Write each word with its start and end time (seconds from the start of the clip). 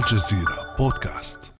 الجزيرة 0.00 0.76
بودكاست. 0.78 1.54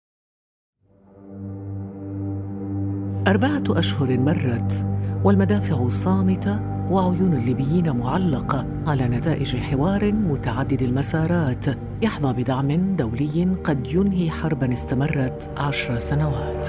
أربعة 3.29 3.65
أشهر 3.79 4.19
مرت 4.19 4.87
والمدافع 5.25 5.89
صامتة 5.89 6.61
وعيون 6.91 7.33
الليبيين 7.37 7.97
معلقة 7.97 8.67
على 8.87 9.09
نتائج 9.09 9.57
حوار 9.57 10.13
متعدد 10.13 10.83
المسارات 10.83 11.65
يحظى 12.03 12.33
بدعم 12.33 12.97
دولي 12.97 13.57
قد 13.65 13.87
ينهي 13.87 14.31
حربا 14.31 14.73
استمرت 14.73 15.51
عشر 15.59 15.99
سنوات. 15.99 16.67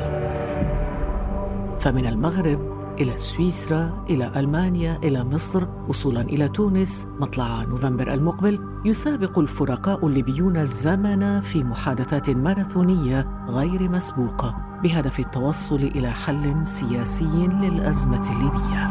فمن 1.79 2.07
المغرب 2.07 2.80
إلى 3.01 3.17
سويسرا 3.17 4.05
إلى 4.09 4.31
ألمانيا 4.39 4.99
إلى 5.03 5.23
مصر 5.23 5.67
وصولا 5.87 6.21
إلى 6.21 6.49
تونس. 6.49 7.07
مطلع 7.19 7.63
نوفمبر 7.63 8.13
المقبل 8.13 8.59
يسابق 8.85 9.39
الفرقاء 9.39 10.07
الليبيون 10.07 10.57
الزمن 10.57 11.41
في 11.41 11.63
محادثات 11.63 12.29
ماراثونية 12.29 13.45
غير 13.49 13.89
مسبوقة 13.89 14.55
بهدف 14.83 15.19
التوصل 15.19 15.75
إلى 15.75 16.11
حل 16.11 16.67
سياسي 16.67 17.47
للأزمة 17.47 18.29
الليبية. 18.31 18.89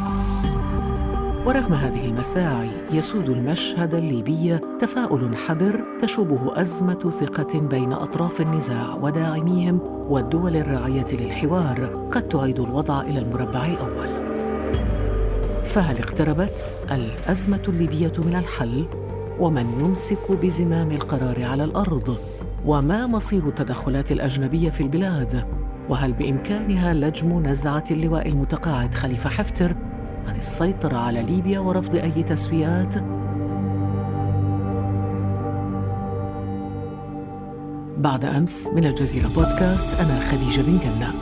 ورغم 1.46 1.74
هذه 1.74 2.04
المساعي 2.04 2.70
يسود 2.92 3.28
المشهد 3.28 3.94
الليبي 3.94 4.58
تفاؤل 4.80 5.36
حذر 5.36 5.84
تشوبه 6.02 6.60
أزمة 6.60 7.10
ثقة 7.10 7.60
بين 7.60 7.92
أطراف 7.92 8.40
النزاع 8.40 8.94
وداعميهم 8.94 9.80
والدول 10.08 10.56
الراعية 10.56 11.06
للحوار 11.12 12.08
قد 12.12 12.28
تعيد 12.28 12.60
الوضع 12.60 13.00
إلى 13.00 13.18
المربع 13.18 13.66
الأول. 13.66 14.08
فهل 15.64 15.98
اقتربت 15.98 16.74
الأزمة 16.90 17.62
الليبية 17.68 18.12
من 18.18 18.34
الحل؟ 18.34 18.86
ومن 19.38 19.80
يمسك 19.80 20.32
بزمام 20.32 20.90
القرار 20.90 21.44
على 21.44 21.64
الأرض؟ 21.64 22.16
وما 22.66 23.06
مصير 23.06 23.48
التدخلات 23.48 24.12
الأجنبية 24.12 24.70
في 24.70 24.80
البلاد؟ 24.80 25.44
وهل 25.88 26.12
بإمكانها 26.12 26.94
لجم 26.94 27.46
نزعة 27.46 27.84
اللواء 27.90 28.28
المتقاعد 28.28 28.94
خليفة 28.94 29.30
حفتر 29.30 29.76
عن 30.26 30.36
السيطرة 30.36 30.98
على 30.98 31.22
ليبيا 31.22 31.60
ورفض 31.60 31.96
أي 31.96 32.22
تسويات. 32.22 32.94
بعد 37.98 38.24
أمس 38.24 38.68
من 38.68 38.86
الجزيرة 38.86 39.28
بودكاست 39.28 40.00
أنا 40.00 40.20
خديجة 40.20 40.60
بن 40.60 40.78
جنة. 40.78 41.14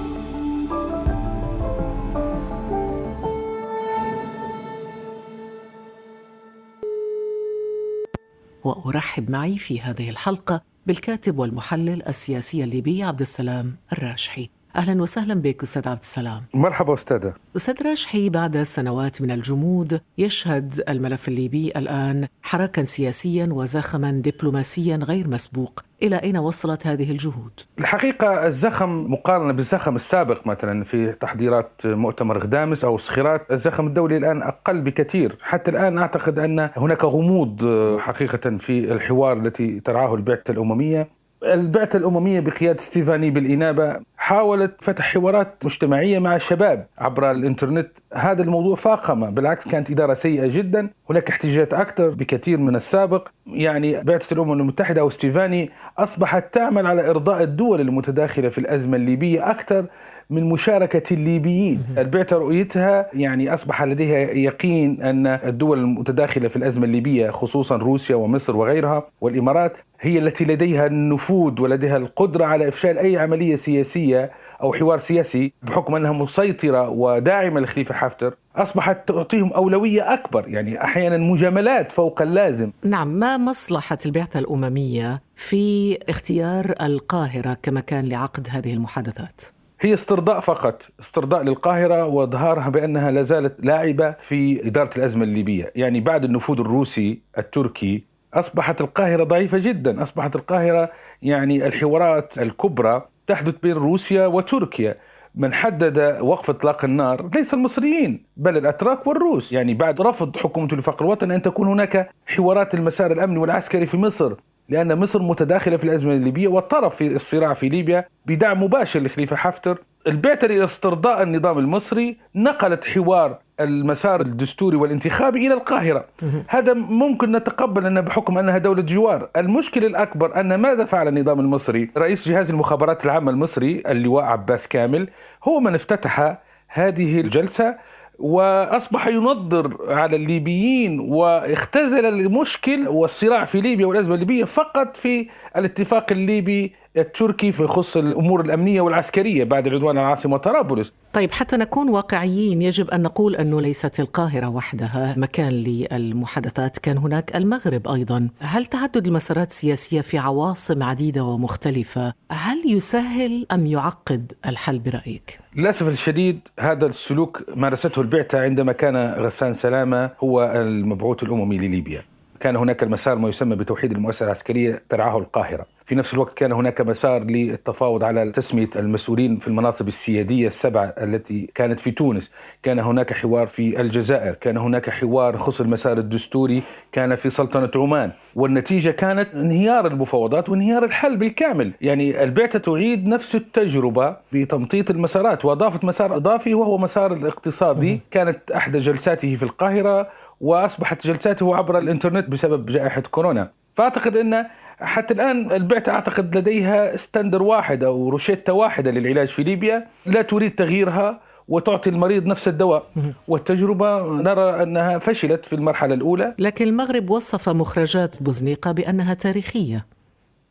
وأرحب 8.64 9.30
معي 9.30 9.58
في 9.58 9.80
هذه 9.80 10.10
الحلقة 10.10 10.62
بالكاتب 10.86 11.38
والمحلل 11.38 12.08
السياسي 12.08 12.64
الليبي 12.64 13.02
عبد 13.02 13.20
السلام 13.20 13.76
الراشحي. 13.92 14.50
أهلا 14.78 15.02
وسهلا 15.02 15.34
بك 15.34 15.62
أستاذ 15.62 15.88
عبد 15.88 16.00
السلام. 16.00 16.42
مرحبا 16.54 16.94
أستاذة. 16.94 17.34
أستاذ 17.56 17.86
راشحي 17.86 18.28
بعد 18.28 18.62
سنوات 18.62 19.22
من 19.22 19.30
الجمود 19.30 20.00
يشهد 20.18 20.84
الملف 20.88 21.28
الليبي 21.28 21.72
الآن 21.76 22.28
حراكا 22.42 22.84
سياسيا 22.84 23.48
وزخما 23.52 24.10
دبلوماسيا 24.10 24.96
غير 24.96 25.28
مسبوق. 25.28 25.80
إلى 26.02 26.16
أين 26.16 26.36
وصلت 26.36 26.86
هذه 26.86 27.10
الجهود؟ 27.10 27.52
الحقيقة 27.78 28.46
الزخم 28.46 29.12
مقارنة 29.12 29.52
بالزخم 29.52 29.96
السابق 29.96 30.46
مثلا 30.46 30.84
في 30.84 31.12
تحضيرات 31.12 31.82
مؤتمر 31.84 32.38
غدامس 32.38 32.84
أو 32.84 32.94
الصخيرات، 32.94 33.50
الزخم 33.50 33.86
الدولي 33.86 34.16
الآن 34.16 34.42
أقل 34.42 34.80
بكثير، 34.80 35.38
حتى 35.42 35.70
الآن 35.70 35.98
أعتقد 35.98 36.38
أن 36.38 36.70
هناك 36.76 37.04
غموض 37.04 37.66
حقيقة 37.98 38.56
في 38.56 38.92
الحوار 38.92 39.36
التي 39.36 39.80
ترعاه 39.80 40.14
البعثة 40.14 40.52
الأممية. 40.52 41.17
البعثة 41.44 41.98
الأممية 41.98 42.40
بقيادة 42.40 42.78
ستيفاني 42.78 43.30
بالإنابة 43.30 44.00
حاولت 44.16 44.74
فتح 44.80 45.12
حوارات 45.12 45.64
مجتمعية 45.64 46.18
مع 46.18 46.36
الشباب 46.36 46.86
عبر 46.98 47.30
الإنترنت. 47.30 47.88
هذا 48.14 48.42
الموضوع 48.42 48.74
فاقم 48.76 49.30
بالعكس 49.30 49.68
كانت 49.68 49.90
إدارة 49.90 50.14
سيئة 50.14 50.56
جدا. 50.56 50.90
هناك 51.10 51.30
احتجاجات 51.30 51.74
أكثر 51.74 52.08
بكثير 52.08 52.58
من 52.58 52.76
السابق. 52.76 53.28
يعني 53.46 54.02
بعثة 54.02 54.34
الأمم 54.34 54.52
المتحدة 54.52 55.00
أو 55.00 55.10
ستيفاني 55.10 55.70
أصبحت 55.98 56.54
تعمل 56.54 56.86
على 56.86 57.10
إرضاء 57.10 57.42
الدول 57.42 57.80
المتداخلة 57.80 58.48
في 58.48 58.58
الأزمة 58.58 58.96
الليبية 58.96 59.50
أكثر 59.50 59.86
من 60.30 60.44
مشاركة 60.44 61.14
الليبيين. 61.14 61.82
البعثة 61.98 62.36
رؤيتها 62.36 63.06
يعني 63.14 63.54
أصبح 63.54 63.82
لديها 63.82 64.18
يقين 64.18 65.02
أن 65.02 65.26
الدول 65.26 65.78
المتداخلة 65.78 66.48
في 66.48 66.56
الأزمة 66.56 66.84
الليبية 66.84 67.30
خصوصا 67.30 67.76
روسيا 67.76 68.16
ومصر 68.16 68.56
وغيرها 68.56 69.06
والإمارات 69.20 69.76
هي 70.00 70.18
التي 70.18 70.44
لديها 70.44 70.86
النفوذ 70.86 71.60
ولديها 71.60 71.96
القدرة 71.96 72.44
على 72.44 72.68
إفشال 72.68 72.98
أي 72.98 73.16
عملية 73.16 73.56
سياسية 73.56 74.30
أو 74.62 74.72
حوار 74.72 74.98
سياسي 74.98 75.52
بحكم 75.62 75.94
أنها 75.94 76.12
مسيطرة 76.12 76.88
وداعمة 76.88 77.60
لخليفة 77.60 77.94
حفتر 77.94 78.34
أصبحت 78.56 79.08
تعطيهم 79.08 79.52
أولوية 79.52 80.14
أكبر. 80.14 80.48
يعني 80.48 80.84
أحيانا 80.84 81.16
مجاملات 81.16 81.92
فوق 81.92 82.22
اللازم. 82.22 82.70
نعم 82.84 83.08
ما 83.08 83.36
مصلحة 83.36 83.98
البعثة 84.06 84.38
الأممية 84.38 85.22
في 85.34 85.98
اختيار 86.08 86.74
القاهرة 86.82 87.56
كمكان 87.62 88.08
لعقد 88.08 88.48
هذه 88.50 88.72
المحادثات؟ 88.72 89.42
هي 89.80 89.94
استرضاء 89.94 90.40
فقط 90.40 90.88
استرضاء 91.00 91.42
للقاهرة 91.42 92.06
وإظهارها 92.06 92.68
بأنها 92.68 93.10
لا 93.10 93.22
زالت 93.22 93.64
لاعبة 93.64 94.10
في 94.10 94.66
إدارة 94.66 94.90
الأزمة 94.98 95.24
الليبية. 95.24 95.72
يعني 95.76 96.00
بعد 96.00 96.24
النفوذ 96.24 96.60
الروسي 96.60 97.22
التركي 97.38 98.04
أصبحت 98.34 98.80
القاهرة 98.80 99.24
ضعيفة 99.24 99.58
جدا. 99.58 100.02
أصبحت 100.02 100.36
القاهرة 100.36 100.90
يعني 101.22 101.66
الحوارات 101.66 102.38
الكبرى 102.38 103.08
تحدث 103.26 103.54
بين 103.62 103.72
روسيا 103.72 104.26
وتركيا. 104.26 104.96
من 105.34 105.54
حدد 105.54 106.18
وقف 106.20 106.50
إطلاق 106.50 106.84
النار 106.84 107.30
ليس 107.34 107.54
المصريين 107.54 108.24
بل 108.36 108.56
الأتراك 108.56 109.06
والروس، 109.06 109.52
يعني 109.52 109.74
بعد 109.74 110.00
رفض 110.00 110.36
حكومة 110.36 110.68
الوفاق 110.72 111.02
الوطني 111.02 111.34
أن 111.34 111.42
تكون 111.42 111.68
هناك 111.68 112.10
حوارات 112.26 112.74
المسار 112.74 113.12
الامني 113.12 113.38
والعسكري 113.38 113.86
في 113.86 113.96
مصر. 113.96 114.34
لأن 114.68 114.98
مصر 114.98 115.22
متداخلة 115.22 115.76
في 115.76 115.84
الأزمة 115.84 116.12
الليبية 116.12 116.48
والطرف 116.48 116.96
في 116.96 117.06
الصراع 117.06 117.54
في 117.54 117.68
ليبيا 117.68 118.04
بدعم 118.26 118.62
مباشر 118.62 119.00
لخليفة 119.00 119.36
حفتر. 119.36 119.78
البعثة 120.06 120.46
لاسترضاء 120.46 121.22
النظام 121.22 121.58
المصري 121.58 122.16
نقلت 122.34 122.84
حوار 122.84 123.38
المسار 123.60 124.20
الدستوري 124.20 124.76
والانتخابي 124.76 125.46
إلى 125.46 125.54
القاهرة. 125.54 126.04
هذا 126.48 126.74
ممكن 126.74 127.32
نتقبل 127.32 127.86
أنه 127.86 128.00
بحكم 128.00 128.38
أنها 128.38 128.58
دولة 128.58 128.82
جوار. 128.82 129.28
المشكلة 129.36 129.86
الأكبر 129.86 130.40
أن 130.40 130.54
ماذا 130.54 130.84
فعل 130.84 131.08
النظام 131.08 131.40
المصري؟ 131.40 131.90
رئيس 131.96 132.28
جهاز 132.28 132.50
المخابرات 132.50 133.04
العامة 133.04 133.30
المصري 133.30 133.82
اللواء 133.86 134.24
عباس 134.24 134.68
كامل 134.68 135.08
هو 135.44 135.60
من 135.60 135.74
افتتح 135.74 136.38
هذه 136.68 137.20
الجلسة 137.20 137.76
وأصبح 138.18 139.06
ينظر 139.06 139.76
على 139.92 140.16
الليبيين 140.16 141.00
واختزل 141.00 142.06
المشكل 142.06 142.88
والصراع 142.88 143.44
في 143.44 143.60
ليبيا 143.60 143.86
والأزمة 143.86 144.14
الليبية 144.14 144.44
فقط 144.44 144.96
في 144.96 145.26
الاتفاق 145.56 146.06
الليبي 146.12 146.72
التركي 147.00 147.52
في 147.52 147.66
خص 147.66 147.96
الأمور 147.96 148.40
الأمنية 148.40 148.80
والعسكرية 148.80 149.44
بعد 149.44 149.66
العدوان 149.66 149.98
على 149.98 150.04
العاصمه 150.04 150.36
طرابلس. 150.36 150.92
طيب 151.12 151.32
حتى 151.32 151.56
نكون 151.56 151.88
واقعيين 151.88 152.62
يجب 152.62 152.90
أن 152.90 153.02
نقول 153.02 153.36
أنه 153.36 153.60
ليست 153.60 154.00
القاهرة 154.00 154.48
وحدها 154.48 155.14
مكان 155.16 155.52
للمحادثات، 155.52 156.78
كان 156.78 156.98
هناك 156.98 157.36
المغرب 157.36 157.88
أيضا. 157.88 158.28
هل 158.40 158.66
تعدد 158.66 159.06
المسارات 159.06 159.50
السياسية 159.50 160.00
في 160.00 160.18
عواصم 160.18 160.82
عديدة 160.82 161.24
ومختلفة 161.24 162.12
هل 162.30 162.62
يسهل 162.66 163.46
أم 163.52 163.66
يعقد 163.66 164.32
الحل 164.46 164.78
برأيك؟ 164.78 165.38
للأسف 165.56 165.88
الشديد 165.88 166.40
هذا 166.60 166.86
السلوك 166.86 167.42
مارسته 167.56 168.00
البعثة 168.00 168.40
عندما 168.40 168.72
كان 168.72 168.96
غسان 168.96 169.54
سلامة 169.54 170.10
هو 170.20 170.52
المبعوث 170.54 171.22
الأممي 171.22 171.58
لليبيا. 171.58 172.02
كان 172.40 172.56
هناك 172.56 172.82
المسار 172.82 173.18
ما 173.18 173.28
يسمى 173.28 173.56
بتوحيد 173.56 173.92
المؤسسة 173.92 174.24
العسكرية 174.26 174.82
ترعاه 174.88 175.18
القاهرة. 175.18 175.66
في 175.84 175.94
نفس 175.94 176.14
الوقت 176.14 176.32
كان 176.32 176.52
هناك 176.52 176.80
مسار 176.80 177.24
للتفاوض 177.24 178.04
على 178.04 178.30
تسمية 178.30 178.70
المسؤولين 178.76 179.38
في 179.38 179.48
المناصب 179.48 179.88
السيادية 179.88 180.46
السبعة 180.46 180.84
التي 180.84 181.50
كانت 181.54 181.80
في 181.80 181.90
تونس، 181.90 182.30
كان 182.62 182.78
هناك 182.78 183.12
حوار 183.12 183.46
في 183.46 183.80
الجزائر، 183.80 184.34
كان 184.34 184.56
هناك 184.56 184.90
حوار 184.90 185.34
يخص 185.34 185.60
المسار 185.60 185.98
الدستوري 185.98 186.62
كان 186.92 187.14
في 187.14 187.30
سلطنة 187.30 187.70
عمان، 187.74 188.10
والنتيجة 188.34 188.90
كانت 188.90 189.34
انهيار 189.34 189.86
المفاوضات 189.86 190.48
وانهيار 190.48 190.84
الحل 190.84 191.16
بالكامل، 191.16 191.72
يعني 191.80 192.22
البعثة 192.22 192.58
تعيد 192.58 193.06
نفس 193.06 193.34
التجربة 193.34 194.16
بتمطيط 194.32 194.90
المسارات. 194.90 195.44
وأضافت 195.44 195.84
مسار 195.84 196.16
إضافي 196.16 196.54
وهو 196.54 196.78
مسار 196.78 197.12
الاقتصادي، 197.12 198.00
كانت 198.10 198.50
احدى 198.50 198.78
جلساته 198.78 199.36
في 199.36 199.42
القاهرة 199.42 200.08
وأصبحت 200.40 201.06
جلساته 201.06 201.56
عبر 201.56 201.78
الإنترنت 201.78 202.28
بسبب 202.28 202.66
جائحة 202.66 203.00
كورونا. 203.00 203.50
فأعتقد 203.74 204.16
إن 204.16 204.46
حتى 204.80 205.14
الآن 205.14 205.52
البعثة 205.52 205.92
أعتقد 205.92 206.36
لديها 206.36 206.96
standard 206.96 207.42
واحد 207.42 207.84
أو 207.84 208.08
روشيتا 208.08 208.52
واحدة 208.52 208.90
للعلاج 208.90 209.28
في 209.28 209.42
ليبيا. 209.42 209.86
لا 210.06 210.22
تريد 210.22 210.54
تغييرها 210.54 211.20
وتعطي 211.48 211.90
المريض 211.90 212.26
نفس 212.26 212.48
الدواء. 212.48 212.86
والتجربة 213.28 214.02
نرى 214.02 214.62
أنها 214.62 214.98
فشلت 214.98 215.46
في 215.46 215.52
المرحلة 215.52 215.94
الأولى. 215.94 216.34
لكن 216.38 216.68
المغرب 216.68 217.10
وصف 217.10 217.48
مخرجات 217.48 218.22
بوزنيقة 218.22 218.72
بأنها 218.72 219.14
تاريخية. 219.14 219.86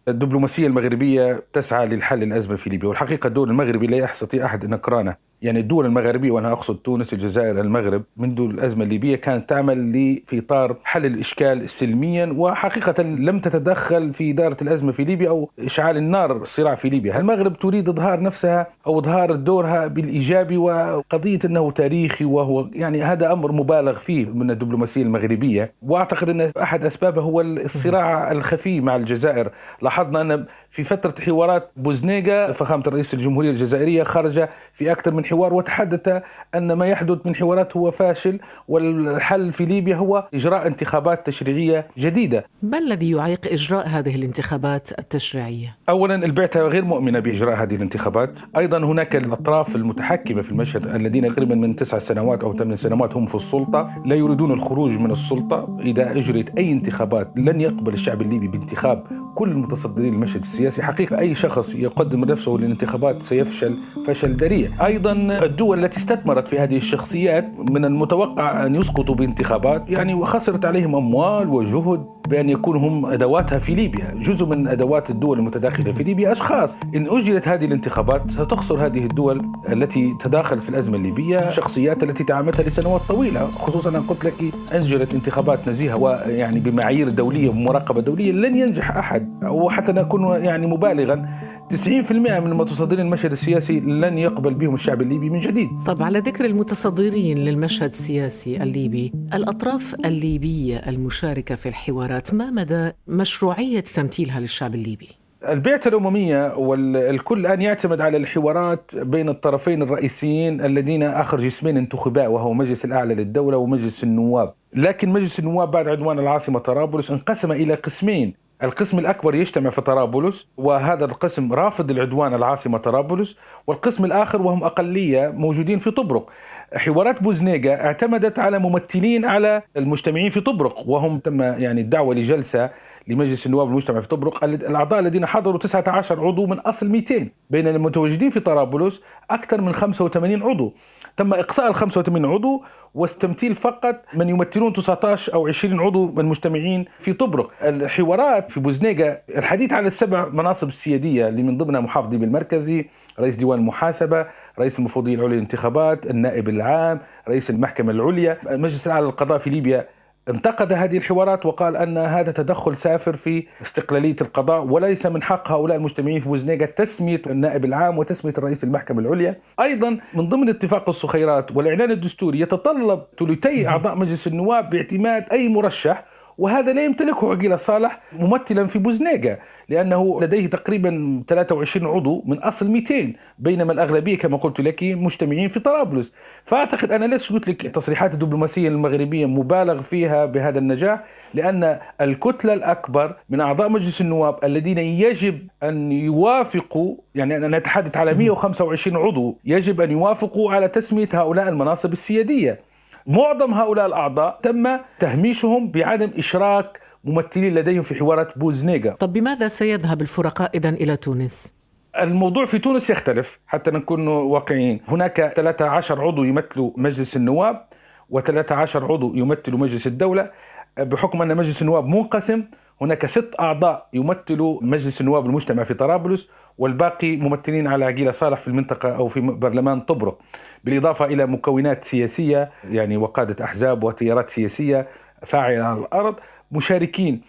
الدبلوماسية 0.07 0.67
المغربية 0.67 1.43
تسعى 1.53 1.85
للحل 1.85 2.23
الأزمة 2.23 2.55
في 2.55 2.69
ليبيا 2.69 2.89
والحقيقة 2.89 3.27
الدور 3.27 3.49
المغربي 3.49 3.87
لا 3.87 3.97
يستطيع 3.97 4.45
أحد 4.45 4.63
أن 4.63 4.73
ينكره 4.73 5.15
يعني 5.41 5.59
الدول 5.59 5.85
المغاربية 5.85 6.31
وأنا 6.31 6.51
أقصد 6.51 6.75
تونس 6.75 7.13
الجزائر 7.13 7.61
المغرب 7.61 8.03
منذ 8.17 8.41
الأزمة 8.41 8.83
الليبية 8.83 9.15
كانت 9.15 9.49
تعمل 9.49 9.77
في 10.25 10.39
إطار 10.39 10.75
حل 10.83 11.05
الإشكال 11.05 11.69
سلميا 11.69 12.33
وحقيقة 12.37 13.03
لم 13.03 13.39
تتدخل 13.39 14.13
في 14.13 14.31
إدارة 14.31 14.57
الأزمة 14.61 14.91
في 14.91 15.03
ليبيا 15.03 15.29
أو 15.29 15.49
إشعال 15.59 15.97
النار 15.97 16.37
الصراع 16.37 16.75
في 16.75 16.89
ليبيا. 16.89 17.19
المغرب 17.19 17.57
تريد 17.59 17.89
إظهار 17.89 18.21
نفسها 18.21 18.67
أو 18.87 18.99
إظهار 18.99 19.35
دورها 19.35 19.87
بالإيجابي 19.87 20.57
وقضية 20.57 21.39
أنه 21.45 21.71
تاريخي 21.71 22.25
وهو 22.25 22.67
يعني 22.73 23.03
هذا 23.03 23.31
أمر 23.31 23.51
مبالغ 23.51 23.93
فيه 23.93 24.25
من 24.25 24.51
الدبلوماسية 24.51 25.03
المغربية؟ 25.03 25.73
وأعتقد 25.81 26.29
أن 26.29 26.51
أحد 26.61 26.85
أسبابه 26.85 27.21
هو 27.21 27.41
الصراع 27.41 28.31
الخفي 28.31 28.81
مع 28.81 28.95
الجزائر. 28.95 29.51
لاحظنا 29.81 30.21
أن 30.21 30.45
في 30.69 30.83
فترة 30.83 31.15
حوارات 31.25 31.71
بوزنيغا 31.77 32.51
فخامة 32.51 32.83
الرئيس 32.87 33.13
الجمهورية 33.13 33.49
الجزائرية 33.49 34.03
خرج 34.03 34.47
في 34.73 34.91
أكثر 34.91 35.13
من 35.13 35.25
حوار 35.27 35.53
وتحدث 35.53 36.21
أن 36.55 36.73
ما 36.73 36.87
يحدث 36.87 37.17
من 37.25 37.35
حوارات 37.35 37.77
هو 37.77 37.91
فاشل 37.91 38.39
والحل 38.67 39.53
في 39.53 39.65
ليبيا 39.65 39.95
هو 39.95 40.27
إجراء 40.33 40.67
انتخابات 40.67 41.25
تشريعية 41.27 41.87
جديدة. 41.97 42.45
ما 42.63 42.77
الذي 42.77 43.11
يعيق 43.11 43.39
إجراء 43.51 43.87
هذه 43.87 44.15
الانتخابات 44.15 44.99
التشريعية؟ 44.99 45.77
أولا 45.89 46.15
البعثة 46.15 46.61
غير 46.61 46.85
مؤمنة 46.85 47.19
بإجراء 47.19 47.63
هذه 47.63 47.75
الانتخابات. 47.75 48.39
أيضا 48.57 48.77
هناك 48.77 49.15
الأطراف 49.15 49.75
المتحكمة 49.75 50.41
في 50.41 50.51
المشهد 50.51 50.87
الذين 50.87 51.27
تقريبا 51.27 51.55
من 51.55 51.75
تسع 51.75 51.97
سنوات 51.97 52.43
أو 52.43 52.57
ثمان 52.57 52.75
سنوات 52.75 53.15
هم 53.17 53.25
في 53.25 53.35
السلطة. 53.35 53.91
لا 54.05 54.15
يريدون 54.15 54.51
الخروج 54.51 54.91
من 54.91 55.11
السلطة 55.11 55.77
إذا 55.81 56.11
أجريت 56.11 56.57
أي 56.57 56.71
انتخابات 56.71 57.31
لن 57.35 57.61
يقبل 57.61 57.93
الشعب 57.93 58.21
الليبي 58.21 58.47
بانتخاب 58.47 59.03
كل 59.37 59.51
المتصدرين 59.51 60.13
المشهد 60.13 60.41
السياسي 60.41 60.83
حقيقة 60.83 61.19
أي 61.19 61.35
شخص 61.35 61.75
يقدم 61.75 62.25
نفسه 62.25 62.51
للانتخابات 62.51 63.23
سيفشل 63.23 63.77
فشل 64.07 64.31
ذريع. 64.31 64.85
أيضا 64.85 65.11
الدول 65.43 65.85
التي 65.85 65.97
استثمرت 65.97 66.47
في 66.47 66.59
هذه 66.59 66.77
الشخصيات 66.77 67.51
من 67.71 67.85
المتوقع 67.85 68.65
أن 68.65 68.75
يسقطوا 68.75 69.15
بانتخابات 69.15 69.89
يعني 69.89 70.13
وخسرت 70.13 70.65
عليهم 70.65 70.95
أموال 70.95 71.49
وجهد 71.49 72.05
بأن 72.29 72.49
يكونوا 72.49 72.89
هم 72.89 73.05
أدواتها 73.05 73.59
في 73.59 73.75
ليبيا. 73.75 74.13
جزء 74.15 74.45
من 74.45 74.67
أدوات 74.67 75.09
الدول 75.09 75.39
المتداخلة 75.39 75.91
في 75.91 76.03
ليبيا 76.03 76.31
أشخاص. 76.31 76.77
إن 76.95 77.07
أجرت 77.07 77.47
هذه 77.47 77.65
الانتخابات 77.65 78.31
ستخسر 78.31 78.85
هذه 78.85 79.03
الدول 79.03 79.45
التي 79.71 80.15
تداخلت 80.19 80.63
في 80.63 80.69
الأزمة 80.69 80.97
الليبية 80.97 81.49
شخصيات 81.49 82.03
التي 82.03 82.23
تعاملتها 82.23 82.63
لسنوات 82.63 83.01
طويلة. 83.01 83.51
خصوصا 83.51 83.89
أن 83.89 84.01
قلت 84.01 84.25
لك 84.25 84.33
أنجرت 84.73 85.13
انتخابات 85.13 85.67
نزيهة 85.67 85.99
ويعني 85.99 86.59
بمعايير 86.59 87.09
دولية 87.09 87.49
ومراقبة 87.49 88.01
دولية 88.01 88.31
لن 88.31 88.55
ينجح 88.55 88.97
أحد 88.97 89.26
وحتى 89.43 89.91
نكون 89.91 90.43
يعني 90.43 90.67
مبالغا 90.67 91.29
90% 91.73 92.11
من 92.11 92.27
المتصدرين 92.27 93.05
المشهد 93.05 93.31
السياسي 93.31 93.79
لن 93.79 94.17
يقبل 94.17 94.53
بهم 94.53 94.73
الشعب 94.73 95.01
الليبي 95.01 95.29
من 95.29 95.39
جديد. 95.39 95.69
طب 95.85 96.03
على 96.03 96.19
ذكر 96.19 96.45
المتصدرين 96.45 97.37
للمشهد 97.37 97.89
السياسي 97.89 98.63
الليبي 98.63 99.13
الأطراف 99.33 99.95
الليبية 100.05 100.77
المشاركة 100.77 101.55
في 101.55 101.69
الحوارات 101.69 102.33
ما 102.33 102.51
مدى 102.51 102.91
مشروعية 103.07 103.79
تمثيلها 103.79 104.39
للشعب 104.39 104.75
الليبي؟ 104.75 105.09
البيعة 105.49 105.81
الأممية 105.85 106.55
والكل 106.57 107.39
الآن 107.39 107.61
يعتمد 107.61 108.01
على 108.01 108.17
الحوارات 108.17 108.91
بين 108.95 109.29
الطرفين 109.29 109.81
الرئيسيين 109.81 110.61
الذين 110.61 111.03
آخر 111.03 111.37
جسمين 111.37 111.77
انتخباء 111.77 112.31
وهو 112.31 112.53
مجلس 112.53 112.85
الأعلى 112.85 113.15
للدولة 113.15 113.57
ومجلس 113.57 114.03
النواب. 114.03 114.53
لكن 114.75 115.09
مجلس 115.09 115.39
النواب 115.39 115.71
بعد 115.71 115.87
عدوان 115.87 116.19
العاصمة 116.19 116.59
طرابلس 116.59 117.11
انقسم 117.11 117.51
إلى 117.51 117.73
قسمين. 117.73 118.33
القسم 118.63 118.99
الأكبر 118.99 119.35
يجتمع 119.35 119.69
في 119.69 119.81
طرابلس 119.81 120.47
وهذا 120.57 121.05
القسم 121.05 121.53
رافض 121.53 121.91
العدوان 121.91 122.33
العاصمة 122.33 122.77
طرابلس 122.77 123.35
والقسم 123.67 124.05
الآخر 124.05 124.41
وهم 124.41 124.63
أقلية 124.63 125.27
موجودين 125.35 125.79
في 125.79 125.91
طبرق. 125.91 126.29
حوارات 126.73 127.23
بوزنيغا 127.23 127.85
اعتمدت 127.85 128.39
على 128.39 128.59
ممثلين 128.59 129.25
على 129.25 129.61
المجتمعين 129.77 130.29
في 130.29 130.41
طبرق 130.41 130.89
وهم 130.89 131.19
تم 131.19 131.41
يعني 131.41 131.81
الدعوة 131.81 132.15
لجلسة 132.15 132.69
لمجلس 133.07 133.45
النواب 133.45 133.67
المجتمع 133.67 134.01
في 134.01 134.07
طبرق 134.07 134.43
الأعضاء 134.43 134.99
الذين 134.99 135.25
حضروا 135.25 135.59
19 135.59 136.27
عضو 136.27 136.45
من 136.45 136.59
أصل 136.59 136.89
200 136.89 137.27
بين 137.49 137.67
المتواجدين 137.67 138.29
في 138.29 138.39
طرابلس 138.39 139.01
أكثر 139.31 139.61
من 139.61 139.73
85 139.73 140.43
عضو. 140.43 140.73
تم 141.17 141.33
إقصاء 141.33 141.67
ال 141.67 141.75
85 141.75 142.25
عضو 142.25 142.63
واستمثيل 142.93 143.55
فقط 143.55 143.95
من 144.13 144.29
يمثلون 144.29 144.73
19 144.73 145.33
أو 145.33 145.47
20 145.47 145.79
عضو 145.79 146.11
من 146.11 146.19
المجتمعين 146.19 146.85
في 146.99 147.13
طبرق. 147.13 147.51
الحوارات 147.63 148.51
في 148.51 148.59
بوزنيغا 148.59 149.17
الحديث 149.29 149.73
عن 149.73 149.85
السبع 149.85 150.27
مناصب 150.29 150.67
السيادية 150.67 151.27
اللي 151.27 151.43
من 151.43 151.57
ضمنها 151.57 151.81
محافظ 151.81 152.15
بالمركزي 152.15 152.85
رئيس 153.19 153.35
ديوان 153.35 153.59
المحاسبة 153.59 154.25
رئيس 154.59 154.79
المفوضية 154.79 155.15
العليا 155.15 155.33
للانتخابات 155.35 156.05
النائب 156.05 156.49
العام 156.49 156.99
رئيس 157.27 157.49
المحكمة 157.49 157.91
العليا 157.91 158.37
المجلس 158.49 158.87
الأعلى 158.87 159.05
للقضاء 159.05 159.37
في 159.37 159.49
ليبيا. 159.49 159.87
انتقد 160.29 160.73
هذه 160.73 160.97
الحوارات 160.97 161.45
وقال 161.45 161.77
أن 161.77 161.97
هذا 161.97 162.31
تدخل 162.31 162.75
سافر 162.75 163.15
في 163.15 163.47
استقلالية 163.61 164.15
القضاء 164.21 164.63
وليس 164.63 165.05
من 165.05 165.23
حق 165.23 165.51
هؤلاء 165.51 165.77
المجتمعين 165.77 166.19
في 166.19 166.29
بوزنيغا 166.29 166.65
تسمية 166.65 167.21
النائب 167.27 167.65
العام 167.65 167.97
وتسمية 167.97 168.33
الرئيس 168.37 168.63
المحكمة 168.63 168.99
العليا، 168.99 169.39
أيضا 169.59 169.97
من 170.13 170.29
ضمن 170.29 170.49
اتفاق 170.49 170.89
الصخيرات 170.89 171.51
والإعلان 171.51 171.91
الدستوري 171.91 172.39
يتطلب 172.39 173.03
ثلثي 173.19 173.67
أعضاء 173.67 173.95
مجلس 173.95 174.27
النواب 174.27 174.69
باعتماد 174.69 175.25
أي 175.31 175.49
مرشح 175.49 176.05
وهذا 176.37 176.73
لا 176.73 176.85
يمتلكه 176.85 177.31
عقيل 177.31 177.59
صالح 177.59 178.01
ممثلا 178.13 178.67
في 178.67 178.79
بوزنيغا 178.79 179.37
لأنه 179.69 180.21
لديه 180.21 180.47
تقريبا 180.47 181.23
23 181.27 181.87
عضو 181.87 182.23
من 182.25 182.37
أصل 182.37 182.69
200 182.69 183.13
بينما 183.39 183.73
الأغلبية 183.73 184.17
كما 184.17 184.37
قلت 184.37 184.61
لك 184.61 184.83
مجتمعين 184.83 185.49
في 185.49 185.59
طرابلس. 185.59 186.13
فأعتقد 186.45 186.91
أنا 186.91 187.05
ليش 187.05 187.31
قلت 187.31 187.49
لك 187.49 187.65
التصريحات 187.65 188.13
الدبلوماسية 188.13 188.67
المغربية 188.67 189.25
مبالغ 189.25 189.81
فيها 189.81 190.25
بهذا 190.25 190.59
النجاح؟ 190.59 191.03
لأن 191.33 191.79
الكتلة 192.01 192.53
الأكبر 192.53 193.15
من 193.29 193.41
أعضاء 193.41 193.69
مجلس 193.69 194.01
النواب 194.01 194.39
الذين 194.43 194.77
يجب 194.77 195.47
أن 195.63 195.91
يوافقوا 195.91 196.95
يعني 197.15 197.37
أنا 197.37 197.57
نتحدث 197.57 197.97
على 197.97 198.13
125 198.13 198.97
عضو 198.97 199.37
يجب 199.45 199.81
أن 199.81 199.91
يوافقوا 199.91 200.51
على 200.51 200.67
تسمية 200.67 201.09
هؤلاء 201.13 201.49
المناصب 201.49 201.91
السيادية. 201.91 202.59
معظم 203.07 203.53
هؤلاء 203.53 203.85
الأعضاء 203.85 204.39
تم 204.43 204.77
تهميشهم 204.99 205.71
بعدم 205.71 206.11
إشراك 206.17 206.79
ممثلين 207.03 207.55
لديهم 207.55 207.81
في 207.81 207.95
حوارات 207.95 208.37
بوزنيغا. 208.37 208.91
طب 208.91 209.13
بماذا 209.13 209.47
سيذهب 209.47 210.01
الفرقاء 210.01 210.51
إذا 210.55 210.69
إلى 210.69 210.97
تونس؟ 210.97 211.53
الموضوع 211.99 212.45
في 212.45 212.59
تونس 212.59 212.89
يختلف 212.89 213.39
حتى 213.47 213.71
نكون 213.71 214.07
واقعيين. 214.07 214.81
هناك 214.87 215.33
13 215.35 216.01
عضو 216.01 216.23
يمثلوا 216.23 216.71
مجلس 216.77 217.15
النواب 217.15 217.65
و13 218.13 218.75
عضو 218.75 219.15
يمثلوا 219.15 219.59
مجلس 219.59 219.87
الدولة. 219.87 220.31
بحكم 220.77 221.21
أن 221.21 221.37
مجلس 221.37 221.61
النواب 221.61 221.85
منقسم 221.85 222.43
هناك 222.81 223.05
ست 223.05 223.35
أعضاء 223.39 223.87
يمثلوا 223.93 224.59
مجلس 224.61 225.01
النواب 225.01 225.25
المجتمع 225.25 225.63
في 225.63 225.73
طرابلس 225.73 226.29
والباقي 226.57 227.15
ممثلين 227.15 227.67
على 227.67 227.85
عقيلة 227.85 228.11
صالح 228.11 228.39
في 228.39 228.47
المنطقة 228.47 228.95
أو 228.95 229.07
في 229.07 229.19
برلمان 229.19 229.81
طبرق 229.81 230.19
بالإضافة 230.63 231.05
إلى 231.05 231.25
مكونات 231.25 231.83
سياسية 231.83 232.49
يعني 232.69 232.97
وقادة 232.97 233.45
أحزاب 233.45 233.83
وتيارات 233.83 234.29
سياسية 234.29 234.87
فاعلة 235.25 235.63
على 235.63 235.79
الأرض 235.79 236.15
مشاركين. 236.51 237.21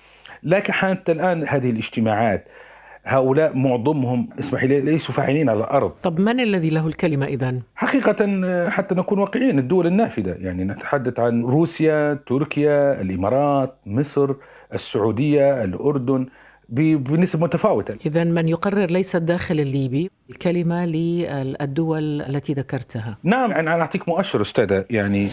لكن 0.43 0.73
حتى 0.73 1.13
الآن 1.13 1.45
هذه 1.49 1.71
الاجتماعات 1.71 2.49
هؤلاء 3.05 3.57
معظمهم 3.57 4.29
اسمح 4.41 4.65
لي 4.65 4.81
ليسوا 4.81 5.15
فاعلين 5.15 5.49
على 5.49 5.59
الأرض. 5.59 5.91
طب 6.03 6.21
من 6.21 6.41
الذي 6.41 6.71
له 6.71 6.87
الكلمة 6.87 7.27
اذا 7.27 7.55
حقيقة 7.77 8.15
حتى 8.71 8.95
نكون 8.95 9.19
واقعيين 9.19 9.59
الدول 9.59 9.87
النافذة. 9.87 10.37
يعني 10.39 10.65
نتحدث 10.65 11.21
عن 11.21 11.45
روسيا 11.45 12.15
تركيا 12.27 13.01
الإمارات 13.01 13.75
مصر 13.87 14.35
السعودية 14.75 15.65
الأردن. 15.65 16.27
بنسب 16.69 17.43
متفاوتة. 17.43 17.97
اذا 18.07 18.25
من 18.25 18.49
يقرر 18.49 18.87
ليس 18.91 19.17
الداخل 19.17 19.61
الليبي 19.61 20.11
الكلمة 20.31 20.87
للدول 20.87 22.23
التي 22.23 22.53
ذكرتها. 22.53 23.19
نعم 23.23 23.53
أنا 23.53 23.81
أعطيك 23.81 24.09
مؤشر 24.09 24.41
أستاذة 24.41 24.85
يعني 24.91 25.29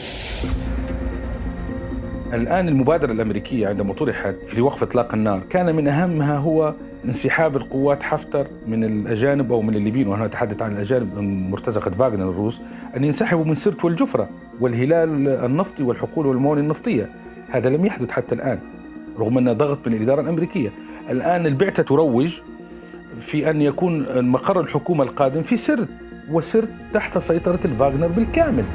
الآن 2.34 2.68
المبادرة 2.68 3.12
الأمريكية 3.12 3.68
عندما 3.68 3.94
طرحت 3.94 4.36
في 4.48 4.62
وقف 4.62 4.84
إطلاق 4.84 5.14
النار 5.14 5.40
كان 5.50 5.76
من 5.76 5.88
أهمها 5.88 6.38
هو 6.38 6.74
انسحاب 7.06 7.56
القوات 7.56 8.04
حفتر 8.04 8.48
من 8.68 8.84
الأجانب 8.84 9.52
أو 9.52 9.62
من 9.62 9.76
الليبيين 9.76 10.08
وأنا 10.08 10.26
أتحدث 10.26 10.62
عن 10.62 10.72
الأجانب 10.72 11.18
من 11.18 11.52
مرتزقة 11.52 11.92
فاغنر 11.92 12.30
الروس 12.30 12.62
أن 12.98 13.04
ينسحبوا 13.04 13.46
من 13.46 13.56
سرت 13.56 13.86
والجفرة 13.86 14.30
والهلال 14.60 15.28
النفطي 15.28 15.84
والحقول 15.84 16.28
والموانئ 16.28 16.62
النفطية. 16.62 17.10
هذا 17.50 17.70
لم 17.70 17.86
يحدث 17.86 18.12
حتى 18.12 18.36
الآن 18.36 18.60
رغم 19.20 19.38
أن 19.38 19.54
ضغط 19.54 19.88
من 19.88 19.94
الإدارة 19.94 20.22
الأمريكية. 20.22 20.70
الآن 21.10 21.46
البعثة 21.46 21.84
تروج 21.84 22.40
في 23.20 23.50
أن 23.50 23.62
يكون 23.62 24.26
مقر 24.26 24.60
الحكومة 24.60 25.04
القادم 25.04 25.42
في 25.42 25.58
سرت 25.58 25.88
وسرت 26.32 26.70
تحت 26.94 27.18
سيطرة 27.18 27.60
الفاغنر 27.66 28.08
بالكامل. 28.08 28.66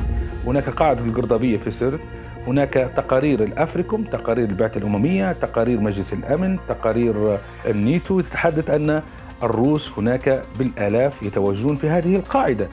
هناك 0.46 0.68
قاعدة 0.68 1.04
القرضبية 1.04 1.56
في 1.56 1.70
سرت 1.70 2.00
هناك 2.46 2.72
تقارير 2.96 3.42
الأفريكوم 3.42 4.04
تقارير 4.04 4.49
البعثة 4.49 4.78
الأممية 4.78 5.32
تقارير 5.32 5.80
مجلس 5.80 6.12
الأمن 6.12 6.58
تقارير 6.68 7.38
النيتو 7.66 8.20
تتحدث 8.20 8.70
أن 8.70 9.02
الروس 9.42 9.90
هناك 9.99 10.42
بالآلاف 10.58 11.22
يتواجدون 11.22 11.76
في 11.76 11.88
هذه 11.88 12.16
القاعدة. 12.16 12.68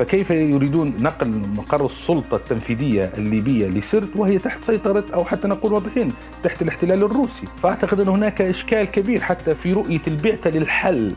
فكيف 0.00 0.30
يريدون 0.30 0.94
نقل 0.98 1.28
مقر 1.56 1.86
السلطة 1.86 2.36
التنفيذية 2.36 3.12
الليبية 3.18 3.66
لسرت 3.66 4.16
وهي 4.16 4.38
تحت 4.38 4.64
سيطرة 4.64 5.04
أو 5.14 5.24
حتى 5.24 5.48
نقول 5.48 5.72
واضحين 5.72 6.12
تحت 6.42 6.62
الاحتلال 6.62 7.02
الروسي؟ 7.02 7.46
فأعتقد 7.62 8.00
أن 8.00 8.08
هناك 8.08 8.42
إشكال 8.42 8.84
كبير 8.84 9.20
حتى 9.20 9.54
في 9.54 9.72
رؤية 9.72 10.00
البعثة 10.06 10.50
للحل 10.50 11.14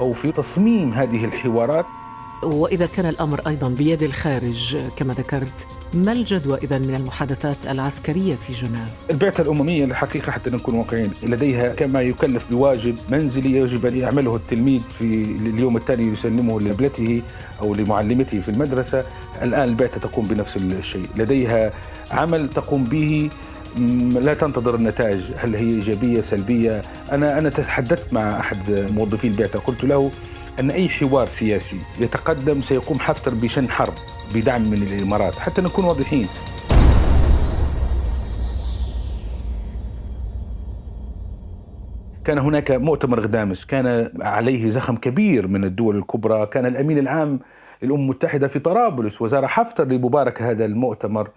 أو 0.00 0.12
في 0.12 0.32
تصميم 0.32 0.92
هذه 0.92 1.24
الحوارات. 1.24 1.86
وإذا 2.42 2.86
كان 2.86 3.06
الأمر 3.06 3.40
أيضا 3.46 3.68
بيد 3.68 4.02
الخارج 4.02 4.76
كما 4.96 5.14
ذكرت 5.14 5.66
ما 5.94 6.12
الجدوى 6.12 6.58
إذا 6.58 6.78
من 6.78 6.94
المحادثات 6.94 7.56
العسكرية 7.68 8.34
في 8.34 8.52
جنيف؟ 8.52 8.90
البعثة 9.10 9.42
الأممية 9.42 9.84
الحقيقة 9.84 10.32
حتى 10.32 10.50
نكون 10.50 10.74
واقعيين 10.74 11.10
لديها 11.22 11.68
كما 11.68 12.02
يكلف 12.02 12.46
بواجب 12.50 12.96
منزلي 13.08 13.52
يجب 13.58 13.86
أن 13.86 14.00
يعمله 14.00 14.36
التلميذ 14.36 14.80
في 14.98 15.04
اليوم 15.46 15.76
التالي 15.76 16.02
يسلمه 16.02 16.60
لابنته 16.60 17.22
أو 17.60 17.74
لمعلمته 17.74 18.40
في 18.40 18.48
المدرسة. 18.48 19.04
الآن 19.42 19.68
البعثة 19.68 20.00
تقوم 20.00 20.26
بنفس 20.26 20.56
الشيء. 20.56 21.06
لديها 21.16 21.72
عمل 22.10 22.48
تقوم 22.50 22.84
به. 22.84 23.30
لا 24.20 24.34
تنتظر 24.34 24.74
النتائج. 24.74 25.22
هل 25.36 25.54
هي 25.54 25.66
إيجابية 25.66 26.22
سلبية؟ 26.22 26.82
أنا 27.12 27.38
أنا 27.38 27.48
تحدثت 27.48 28.12
مع 28.12 28.40
أحد 28.40 28.86
موظفي 28.96 29.26
البعثة. 29.26 29.58
قلت 29.58 29.84
له 29.84 30.10
أن 30.60 30.70
أي 30.70 30.88
حوار 30.88 31.28
سياسي 31.28 31.78
يتقدم 32.00 32.62
سيقوم 32.62 33.00
حفتر 33.00 33.34
بشن 33.34 33.70
حرب. 33.70 33.94
بدعم 34.34 34.62
من 34.62 34.82
الإمارات 34.82 35.34
حتى 35.34 35.62
نكون 35.62 35.84
واضحين. 35.84 36.28
كان 42.24 42.38
هناك 42.38 42.70
مؤتمر 42.70 43.20
غدامس 43.20 43.64
كان 43.64 44.10
عليه 44.22 44.68
زخم 44.68 44.96
كبير 44.96 45.46
من 45.46 45.64
الدول 45.64 45.96
الكبرى 45.96 46.46
كان 46.46 46.66
الأمين 46.66 46.98
العام 46.98 47.40
للأمم 47.82 48.02
المتحدة 48.02 48.48
في 48.48 48.58
طرابلس 48.58 49.22
وزار 49.22 49.48
حفتر 49.48 49.84
لمبارك 49.84 50.42
هذا 50.42 50.64
المؤتمر 50.64 51.30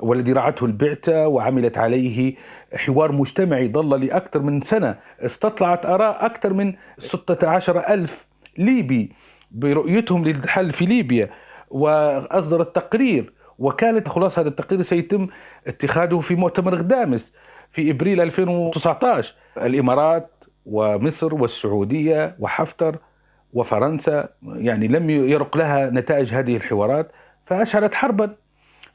والذي 0.00 0.32
رعته 0.32 0.66
البعثة 0.66 1.28
وعملت 1.28 1.78
عليه 1.78 2.34
حوار 2.74 3.12
مجتمعي 3.12 3.68
ظل 3.68 4.04
لأكثر 4.06 4.42
من 4.42 4.60
سنة. 4.60 4.98
استطلعت 5.20 5.86
آراء 5.86 6.26
أكثر 6.26 6.52
من 6.52 6.74
16 6.98 7.78
ألف 7.88 8.26
ليبي 8.58 9.12
برؤيتهم 9.50 10.24
للحل 10.24 10.72
في 10.72 10.84
ليبيا. 10.84 11.30
وأصدرت 11.72 12.74
تقرير 12.74 13.32
وكانت 13.58 14.08
خلاص 14.08 14.38
هذا 14.38 14.48
التقرير 14.48 14.82
سيتم 14.82 15.26
اتخاذه 15.66 16.18
في 16.18 16.34
مؤتمر 16.34 16.74
غدامس 16.74 17.32
في 17.70 17.90
إبريل 17.90 18.20
2019 18.20 19.34
الإمارات 19.56 20.30
ومصر 20.66 21.34
والسعودية 21.34 22.36
وحفتر 22.38 22.96
وفرنسا 23.52 24.28
يعني 24.42 24.88
لم 24.88 25.10
يرق 25.10 25.56
لها 25.56 25.90
نتائج 25.90 26.34
هذه 26.34 26.56
الحوارات 26.56 27.12
فاشعلت 27.44 27.94
حربا. 27.94 28.36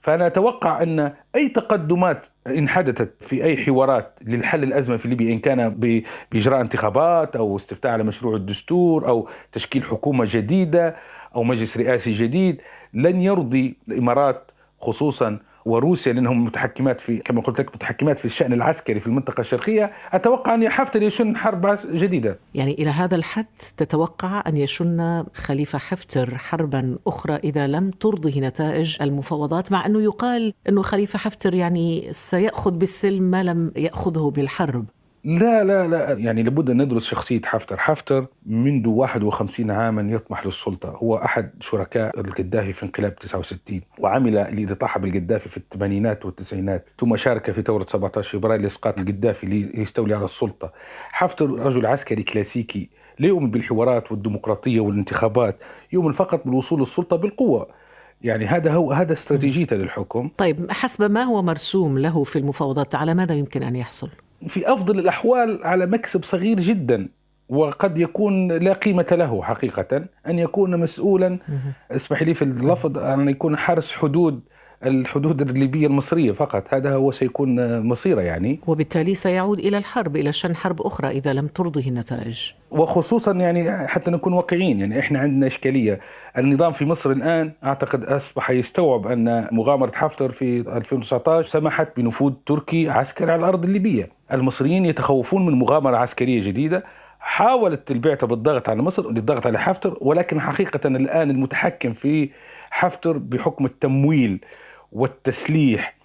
فأنا 0.02 0.28
أتوقع 0.28 0.84
أن 0.84 1.14
أي 1.36 1.50
تقدمات 1.50 2.28
إن 2.48 2.70
حدثت 2.70 3.24
في 3.24 3.44
أي 3.44 3.58
حوارات 3.58 4.20
للحل 4.22 4.64
الأزمة 4.64 4.98
في 4.98 5.08
ليبيا 5.08 5.34
إن 5.34 5.40
كان 5.40 5.70
بإجراء 5.70 6.62
انتخابات 6.62 7.36
أو 7.36 7.56
استفتاء 7.56 7.92
على 7.92 8.04
مشروع 8.04 8.36
الدستور 8.36 9.08
أو 9.08 9.30
تشكيل 9.52 9.84
حكومة 9.84 10.26
جديدة 10.28 10.96
أو 11.38 11.44
مجلس 11.44 11.78
رئاسي 11.78 12.14
جديد 12.14 12.62
لن 12.94 13.22
يرضي 13.22 13.78
الإمارات 13.88 14.52
خصوصا 14.82 15.40
وروسيا 15.66 16.14
لأنهم 16.14 16.46
متحكمات 16.46 17.02
في 17.02 17.18
كما 17.18 17.42
قلت 17.42 17.60
لك 17.60 17.76
متحكمات 17.76 18.20
في 18.20 18.26
الشأن 18.26 18.54
العسكري 18.54 19.00
في 19.00 19.08
المنطقة 19.08 19.42
الشرقية. 19.42 19.92
أتوقع 20.12 20.56
أن 20.56 20.70
حفتر 20.70 21.02
يشن 21.02 21.38
حرب 21.38 21.78
جديدة. 21.94 22.40
يعني 22.56 22.74
إلى 22.74 22.90
هذا 22.90 23.16
الحد 23.16 23.46
تتوقع 23.78 24.44
أن 24.48 24.58
يشن 24.58 25.24
خليفة 25.34 25.80
حفتر 25.80 26.38
حربا 26.38 26.98
أخرى 27.08 27.36
إذا 27.36 27.68
لم 27.68 27.92
ترضه 27.92 28.40
نتائج 28.40 28.98
المفاوضات 29.02 29.72
مع 29.72 29.86
أنه 29.86 30.02
يقال 30.02 30.54
أنه 30.70 30.82
خليفة 30.82 31.20
حفتر 31.20 31.54
يعني 31.54 32.08
سيأخذ 32.12 32.72
بالسلم 32.72 33.24
ما 33.24 33.44
لم 33.44 33.72
يأخذه 33.76 34.32
بالحرب. 34.36 34.86
لا 35.28 35.64
لا 35.64 35.88
لا. 35.88 36.14
يعني 36.14 36.44
لابد 36.44 36.70
أن 36.70 36.82
ندرس 36.82 37.06
شخصية 37.06 37.42
حفتر. 37.46 37.78
حفتر 37.78 38.26
منذ 38.46 38.88
51 38.88 39.72
عاما 39.72 40.12
يطمح 40.12 40.46
للسلطة. 40.46 40.90
هو 40.90 41.16
أحد 41.16 41.52
شركاء 41.60 42.20
القذافي 42.20 42.74
في 42.74 42.84
انقلاب 42.84 43.16
69 43.16 43.82
وعمل 44.00 44.34
لإطاحة 44.34 45.00
بالقذافي 45.00 45.50
في 45.50 45.58
الثمانينات 45.58 46.26
والتسعينات. 46.26 46.86
ثم 47.00 47.16
شارك 47.16 47.52
في 47.52 47.62
ثورة 47.62 47.86
17 47.90 48.40
فبراير 48.40 48.62
لإسقاط 48.62 49.00
القذافي 49.00 49.48
ليستولي 49.48 50.16
على 50.16 50.26
السلطة. 50.26 50.74
حفتر 51.12 51.50
رجل 51.50 51.86
عسكري 51.86 52.24
كلاسيكي. 52.24 52.90
لا 53.20 53.28
يؤمن 53.28 53.52
بالحوارات 53.52 54.12
والديمقراطية 54.12 54.80
والانتخابات. 54.80 55.56
يؤمن 55.94 56.12
فقط 56.12 56.46
بالوصول 56.46 56.80
للسلطة 56.80 57.16
بالقوة. 57.16 57.68
يعني 58.22 58.46
هذا 58.46 58.74
هو 58.74 58.92
هذا 58.92 59.14
استراتيجيته 59.14 59.76
للحكم. 59.76 60.30
طيب 60.38 60.72
حسب 60.72 61.12
ما 61.12 61.24
هو 61.24 61.42
مرسوم 61.42 61.98
له 61.98 62.24
في 62.24 62.40
المفاوضات 62.40 62.96
على 62.96 63.14
ماذا 63.14 63.36
يمكن 63.36 63.64
أن 63.64 63.76
يحصل؟ 63.76 64.10
في 64.48 64.74
أفضل 64.74 65.00
الأحوال 65.00 65.60
على 65.64 65.86
مكسب 65.86 66.24
صغير 66.24 66.60
جدا 66.60 67.08
وقد 67.50 67.98
يكون 67.98 68.52
لا 68.52 68.74
قيمة 68.74 69.06
له 69.12 69.44
حقيقة 69.44 70.06
أن 70.28 70.40
يكون 70.40 70.80
مسؤولا. 70.80 71.40
اسمح 71.92 72.22
لي 72.24 72.34
في 72.34 72.42
اللفظ 72.42 72.98
أن 72.98 73.30
يكون 73.30 73.58
حارس 73.58 73.92
حدود 73.92 74.42
الحدود 74.86 75.42
الليبية 75.42 75.88
المصرية 75.88 76.32
فقط. 76.32 76.74
هذا 76.74 76.96
هو 76.96 77.12
سيكون 77.12 77.80
مصيره 77.88 78.22
يعني. 78.22 78.60
وبالتالي 78.68 79.16
سيعود 79.16 79.60
إلى 79.60 79.78
الحرب 79.78 80.16
إلى 80.16 80.32
شن 80.32 80.56
حرب 80.56 80.82
أخرى 80.82 81.08
إذا 81.08 81.34
لم 81.34 81.48
ترضه 81.48 81.82
النتائج. 81.88 82.52
وخصوصا 82.72 83.32
يعني 83.32 83.88
حتى 83.88 84.12
نكون 84.12 84.34
واقعيين 84.34 84.80
يعني 84.80 85.00
إحنا 85.00 85.20
عندنا 85.20 85.48
إشكالية. 85.48 86.00
النظام 86.38 86.72
في 86.72 86.86
مصر 86.86 87.12
الآن 87.12 87.52
أعتقد 87.64 88.04
أصبح 88.04 88.50
يستوعب 88.52 89.08
أن 89.08 89.48
مغامرة 89.52 89.92
حفتر 89.96 90.32
في 90.32 90.60
2019 90.60 91.50
سمحت 91.50 91.88
بنفوذ 91.98 92.34
تركي 92.46 92.90
عسكري 92.90 93.32
على 93.32 93.40
الأرض 93.40 93.66
الليبية. 93.66 94.10
المصريين 94.34 94.86
يتخوفون 94.86 95.46
من 95.46 95.54
مغامرة 95.54 95.98
عسكرية 95.98 96.44
جديدة. 96.48 96.84
حاولت 97.20 97.92
البعثة 97.92 98.28
بالضغط 98.28 98.70
على 98.70 98.82
مصر 98.82 99.12
للضغط 99.12 99.48
على 99.48 99.60
حفتر 99.60 99.98
ولكن 100.02 100.42
حقيقة 100.42 100.88
الآن 100.88 101.30
المتحكم 101.30 101.94
في 101.94 102.30
حفتر 102.72 103.18
بحكم 103.18 103.66
التمويل 103.66 104.40
والتسليح 104.92 105.98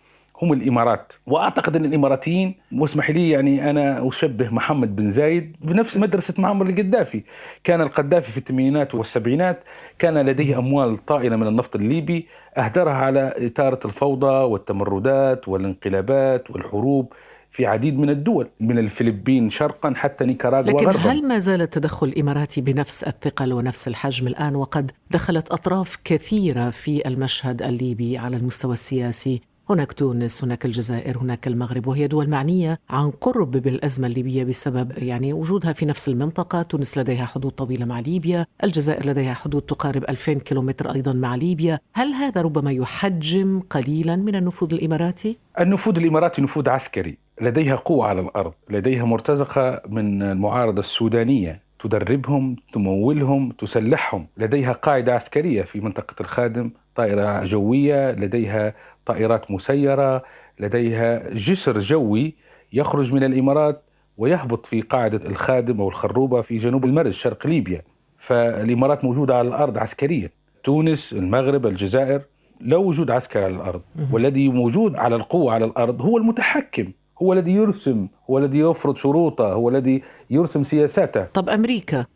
هم 0.42 0.52
الإمارات. 0.52 1.12
وأعتقد 1.26 1.76
أن 1.76 1.84
الإماراتيين 1.84 2.54
واسمح 2.72 3.10
لي 3.10 3.30
يعني 3.30 3.70
أنا 3.70 4.08
أشبه 4.08 4.48
محمد 4.48 4.96
بن 4.96 5.10
زايد 5.10 5.56
بنفس 5.60 5.96
مدرسة 5.96 6.34
معمر 6.38 6.66
القذافي 6.66 7.22
كان 7.64 7.80
القذافي 7.80 8.32
في 8.32 8.38
الثمانينات 8.38 8.94
والسبعينات 8.94 9.64
كان 9.98 10.18
لديه 10.18 10.58
أموال 10.58 10.98
طائلة 10.98 11.36
من 11.36 11.46
النفط 11.46 11.76
الليبي 11.76 12.26
أهدرها 12.56 12.92
على 12.92 13.34
اثاره 13.46 13.78
الفوضى 13.84 14.26
والتمردات 14.26 15.48
والانقلابات 15.48 16.50
والحروب. 16.50 17.12
في 17.52 17.66
عديد 17.66 17.98
من 17.98 18.10
الدول 18.10 18.48
من 18.60 18.78
الفلبين 18.78 19.50
شرقا 19.50 19.92
حتى 19.96 20.24
نيكاراغوا 20.24 20.70
لكن 20.70 20.86
غربا. 20.86 20.98
هل 20.98 21.28
ما 21.28 21.38
زال 21.38 21.62
التدخل 21.62 22.06
الإماراتي 22.08 22.60
بنفس 22.60 23.04
الثقل 23.04 23.52
ونفس 23.52 23.88
الحجم 23.88 24.26
الآن؟ 24.26 24.56
وقد 24.56 24.90
دخلت 25.10 25.48
أطراف 25.48 25.98
كثيرة 26.04 26.70
في 26.70 27.08
المشهد 27.08 27.62
الليبي 27.62 28.18
على 28.18 28.36
المستوى 28.36 28.74
السياسي. 28.74 29.40
هناك 29.70 29.92
تونس 29.92 30.44
هناك 30.44 30.64
الجزائر 30.64 31.18
هناك 31.18 31.46
المغرب 31.46 31.86
وهي 31.86 32.06
دول 32.06 32.30
معنية 32.30 32.78
عن 32.90 33.10
قرب 33.10 33.50
بالأزمة 33.50 34.06
الليبية 34.06 34.44
بسبب 34.44 34.92
يعني 34.96 35.32
وجودها 35.32 35.72
في 35.72 35.86
نفس 35.86 36.08
المنطقة. 36.08 36.62
تونس 36.62 36.98
لديها 36.98 37.24
حدود 37.24 37.52
طويلة 37.52 37.84
مع 37.84 38.00
ليبيا 38.00 38.46
الجزائر 38.64 39.06
لديها 39.06 39.34
حدود 39.34 39.62
تقارب 39.62 40.04
2000 40.08 40.32
كيلومتر 40.32 40.94
أيضا 40.94 41.12
مع 41.12 41.34
ليبيا. 41.34 41.78
هل 41.94 42.12
هذا 42.12 42.40
ربما 42.40 42.72
يحجم 42.72 43.60
قليلا 43.70 44.16
من 44.16 44.34
النفوذ 44.36 44.74
الإماراتي؟ 44.74 45.38
النفوذ 45.60 45.96
الإماراتي 45.98 46.42
نفوذ 46.42 46.68
عسكري. 46.68 47.21
لديها 47.40 47.76
قوة 47.76 48.06
على 48.06 48.20
الأرض 48.20 48.52
لديها 48.70 49.04
مرتزقة 49.04 49.82
من 49.88 50.22
المعارضة 50.22 50.80
السودانية 50.80 51.62
تدربهم 51.78 52.56
تمولهم 52.72 53.50
تسلحهم. 53.50 54.26
لديها 54.36 54.72
قاعدة 54.72 55.14
عسكرية 55.14 55.62
في 55.62 55.80
منطقة 55.80 56.14
الخادم 56.20 56.70
طائرة 56.94 57.44
جوية 57.44 58.12
لديها 58.12 58.74
طائرات 59.06 59.50
مسيرة 59.50 60.22
لديها 60.60 61.34
جسر 61.34 61.78
جوي 61.78 62.34
يخرج 62.72 63.12
من 63.12 63.24
الإمارات 63.24 63.82
ويهبط 64.18 64.66
في 64.66 64.80
قاعدة 64.80 65.26
الخادم 65.30 65.80
أو 65.80 65.88
الخروبة 65.88 66.40
في 66.40 66.56
جنوب 66.56 66.84
المرج 66.84 67.10
شرق 67.12 67.46
ليبيا. 67.46 67.82
فالإمارات 68.18 69.04
موجودة 69.04 69.36
على 69.36 69.48
الأرض 69.48 69.78
عسكريا. 69.78 70.30
تونس 70.64 71.12
المغرب 71.12 71.66
الجزائر 71.66 72.22
لا 72.60 72.76
وجود 72.76 73.10
عسكري 73.10 73.44
على 73.44 73.54
الأرض. 73.54 73.82
والذي 74.12 74.48
موجود 74.48 74.96
على 74.96 75.16
القوة 75.16 75.52
على 75.52 75.64
الأرض 75.64 76.02
هو 76.02 76.18
المتحكم. 76.18 76.92
هو 77.22 77.32
الذي 77.32 77.52
يرسم 77.52 78.08
هو 78.30 78.38
الذي 78.38 78.58
يفرض 78.58 78.96
شروطه 78.96 79.52
هو 79.52 79.68
الذي 79.68 80.02
يرسم 80.30 80.62
سياساته. 80.62 81.24
طب 81.24 81.48
أمريكا 81.48 82.06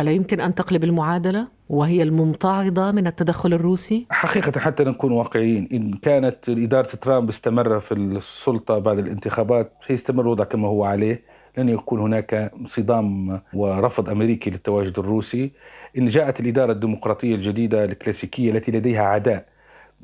ألا 0.00 0.10
يمكن 0.10 0.40
أن 0.40 0.54
تقلب 0.54 0.84
المعادلة 0.84 1.48
وهي 1.68 2.02
الممتعضة 2.02 2.90
من 2.90 3.06
التدخل 3.06 3.52
الروسي؟ 3.52 4.06
حقيقة 4.10 4.60
حتى 4.60 4.84
نكون 4.84 5.12
واقعيين 5.12 5.68
إن 5.72 5.92
كانت 5.92 6.48
إدارة 6.48 6.86
ترامب 6.86 7.28
استمر 7.28 7.80
في 7.80 7.94
السلطة 7.94 8.78
بعد 8.78 8.98
الانتخابات 8.98 9.72
سيستمر 9.88 10.22
الوضع 10.22 10.44
كما 10.44 10.68
هو 10.68 10.84
عليه. 10.84 11.22
لن 11.58 11.68
يكون 11.68 12.00
هناك 12.00 12.52
صدام 12.66 13.40
ورفض 13.54 14.10
أمريكي 14.10 14.50
للتواجد 14.50 14.98
الروسي. 14.98 15.52
إن 15.98 16.06
جاءت 16.06 16.40
الإدارة 16.40 16.72
الديمقراطية 16.72 17.34
الجديدة 17.34 17.84
الكلاسيكية 17.84 18.50
التي 18.50 18.72
لديها 18.72 19.02
عداء 19.02 19.44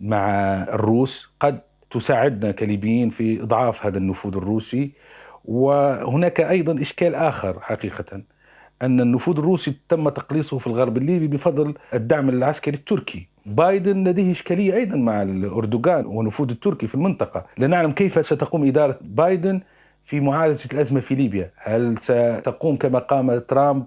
مع 0.00 0.28
الروس 0.62 1.28
قد 1.40 1.60
تساعدنا 1.90 2.52
كليبيين 2.52 3.10
في 3.10 3.42
إضعاف 3.42 3.86
هذا 3.86 3.98
النفوذ 3.98 4.36
الروسي 4.36 4.90
وهناك 5.44 6.40
أيضا 6.40 6.80
إشكال 6.80 7.14
آخر 7.14 7.60
حقيقة 7.60 8.22
أن 8.82 9.00
النفوذ 9.00 9.38
الروسي 9.38 9.76
تم 9.88 10.08
تقليصه 10.08 10.58
في 10.58 10.66
الغرب 10.66 10.96
الليبي 10.96 11.26
بفضل 11.26 11.74
الدعم 11.94 12.28
العسكري 12.28 12.76
التركي. 12.76 13.26
بايدن 13.46 14.08
لديه 14.08 14.32
إشكالية 14.32 14.74
أيضا 14.74 14.96
مع 14.96 15.22
الأردوغان 15.22 16.06
والنفوذ 16.06 16.50
التركي 16.50 16.86
في 16.86 16.94
المنطقة. 16.94 17.46
لا 17.58 17.66
نعلم 17.66 17.92
كيف 17.92 18.26
ستقوم 18.26 18.64
إدارة 18.64 18.98
بايدن 19.00 19.60
في 20.04 20.20
معالجة 20.20 20.68
الأزمة 20.72 21.00
في 21.00 21.14
ليبيا. 21.14 21.50
هل 21.56 21.96
ستقوم 21.96 22.76
كما 22.76 22.98
قام 22.98 23.38
ترامب 23.38 23.84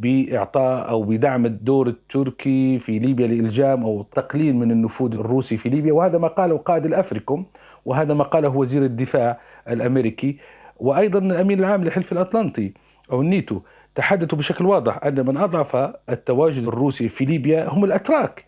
بإعطاء 0.00 0.88
أو 0.88 1.02
بدعم 1.02 1.46
الدور 1.46 1.86
التركي 1.88 2.78
في 2.78 2.98
ليبيا 2.98 3.26
لإلجام 3.26 3.84
أو 3.84 4.02
تقليل 4.02 4.56
من 4.56 4.70
النفوذ 4.70 5.14
الروسي 5.14 5.56
في 5.56 5.68
ليبيا. 5.68 5.92
وهذا 5.92 6.18
ما 6.18 6.28
قاله 6.28 6.56
قائد 6.58 6.86
الأفريكوم 6.86 7.46
وهذا 7.84 8.14
ما 8.14 8.24
قاله 8.24 8.48
وزير 8.48 8.84
الدفاع 8.84 9.40
الأمريكي. 9.68 10.36
وأيضا 10.80 11.18
الأمين 11.18 11.58
العام 11.58 11.84
للحلف 11.84 12.12
الأطلنطي 12.12 12.72
أو 13.12 13.20
النيتو 13.20 13.60
تحدثوا 13.94 14.38
بشكل 14.38 14.66
واضح 14.66 15.04
أن 15.04 15.26
من 15.26 15.36
أضعف 15.36 15.76
التواجد 16.10 16.66
الروسي 16.66 17.08
في 17.08 17.24
ليبيا 17.24 17.68
هم 17.68 17.84
الأتراك. 17.84 18.44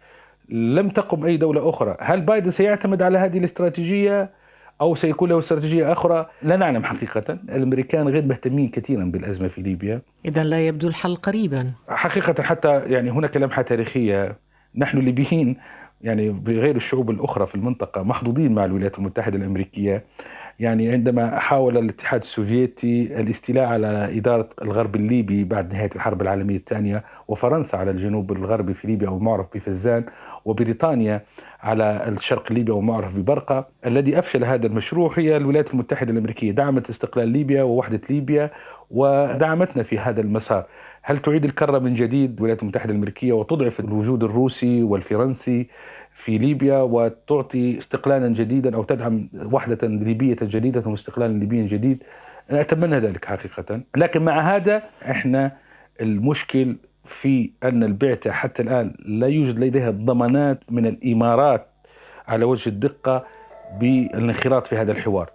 لم 0.49 0.89
تقم 0.89 1.25
أي 1.25 1.37
دولة 1.37 1.69
أخرى، 1.69 1.97
هل 2.01 2.21
بايدن 2.21 2.51
سيعتمد 2.51 3.03
على 3.03 3.19
هذه 3.19 3.39
الاستراتيجية؟ 3.39 4.42
أو 4.83 4.95
سيكون 4.95 5.29
له 5.29 5.39
استراتيجية 5.39 5.93
أخرى؟ 5.93 6.27
لا 6.43 6.57
نعلم 6.57 6.85
حقيقة، 6.85 7.39
الأمريكان 7.49 8.09
غير 8.09 8.25
مهتمين 8.25 8.69
كثيرا 8.69 9.05
بالأزمة 9.05 9.49
في 9.49 9.63
ليبيا. 9.63 10.03
اذا 10.25 10.45
لا 10.45 10.67
يبدو 10.67 10.89
الحل 10.89 11.17
قريبا. 11.17 11.73
حقيقة 11.89 12.43
حتى 12.43 12.81
يعني 12.81 13.11
هناك 13.11 13.37
لمحه 13.37 13.63
تاريخية 13.63 14.37
نحن 14.77 14.99
الليبيين 14.99 15.57
يعني 16.01 16.31
بغير 16.31 16.77
الشعوب 16.77 17.11
الأخرى 17.11 17.47
في 17.47 17.55
المنطقة 17.55 18.03
محظوظين 18.03 18.55
مع 18.55 18.65
الولايات 18.65 18.99
المتحدة 18.99 19.39
الأمريكية 19.39 20.05
يعني 20.61 20.93
عندما 20.93 21.39
حاول 21.39 21.79
الاتحاد 21.79 22.21
السوفيتي 22.21 23.21
الاستيلاء 23.21 23.65
على 23.65 24.19
إدارة 24.19 24.49
الغرب 24.63 24.97
الليبي 24.97 25.45
بعد 25.45 25.73
نهاية 25.73 25.91
الحرب 25.97 26.23
العالمية 26.23 26.57
الثانية 26.57 27.05
وفرنسا 27.29 27.77
على 27.77 27.91
الجنوب 27.91 28.33
الغربي 28.33 28.75
في 28.75 28.87
ليبيا 28.87 29.09
أو 29.09 29.17
المعرف 29.17 29.47
بفزان 29.55 30.05
وبريطانيا 30.45 31.23
على 31.63 32.05
الشرق 32.09 32.45
الليبي 32.51 32.73
أو 32.73 32.81
المعرف 32.81 33.19
ببرقة 33.19 33.69
الذي 33.87 34.19
أفشل 34.19 34.45
هذا 34.45 34.67
المشروع 34.67 35.13
هي 35.19 35.37
الولايات 35.37 35.73
المتحدة 35.75 36.13
الأمريكية. 36.13 36.51
دعمت 36.53 36.89
استقلال 36.89 37.29
ليبيا 37.29 37.63
ووحدة 37.63 38.01
ليبيا 38.11 38.51
ودعمتنا 38.91 39.83
في 39.83 39.99
هذا 39.99 40.21
المسار. 40.21 40.67
هل 41.03 41.19
تعيد 41.19 41.45
الكرة 41.45 41.79
من 41.79 41.95
جديد 41.95 42.37
الولايات 42.37 42.63
المتحدة 42.63 42.91
الأمريكية 42.91 43.33
وتضعف 43.33 43.81
الوجود 43.81 44.25
الروسي 44.25 44.83
والفرنسي؟ 44.83 45.67
في 46.15 46.39
ليبيا 46.39 46.79
وتعطي 46.79 47.79
استقلالا 47.79 48.29
جديدا 48.29 48.77
أو 48.77 48.83
تدعم 48.83 49.29
وحدة 49.35 49.89
ليبية 49.89 50.37
جديدة 50.43 50.83
واستقلالا 50.87 51.39
ليبيا 51.39 51.67
جديد. 51.67 52.05
أتمنى 52.51 52.99
ذلك 52.99 53.25
حقيقة. 53.25 53.81
لكن 53.97 54.25
مع 54.25 54.41
هذا 54.41 54.83
إحنا 55.11 55.57
المشكل 56.01 56.77
في 57.05 57.51
أن 57.63 57.83
البعثة 57.83 58.31
حتى 58.31 58.63
الآن 58.63 58.95
لا 59.05 59.27
يوجد 59.27 59.59
لديها 59.59 59.91
ضمانات 59.91 60.61
من 60.71 60.87
الإمارات 60.87 61.67
على 62.29 62.45
وجه 62.45 62.69
الدقة 62.69 63.27
بالانخراط 63.81 64.67
في 64.67 64.77
هذا 64.77 64.93
الحوار. 64.93 65.31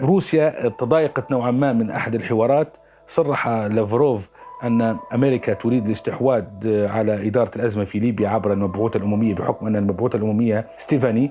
روسيا 0.00 0.68
تضايقت 0.68 1.30
نوعا 1.30 1.50
ما 1.50 1.72
من 1.72 1.90
أحد 1.90 2.14
الحوارات. 2.14 2.76
صرح 3.06 3.48
لافروف 3.48 4.28
أن 4.66 4.96
أمريكا 5.14 5.54
تريد 5.54 5.86
الاستحواذ 5.86 6.44
على 6.88 7.26
إدارة 7.26 7.50
الأزمة 7.56 7.84
في 7.84 7.98
ليبيا 7.98 8.28
عبر 8.28 8.52
المبعوثة 8.52 8.98
الأممية 8.98 9.34
بحكم 9.34 9.66
أن 9.66 9.76
المبعوثة 9.76 10.16
الأممية 10.16 10.66
ستيفاني 10.76 11.30